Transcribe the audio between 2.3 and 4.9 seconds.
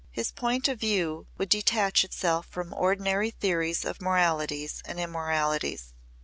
from ordinary theories of moralities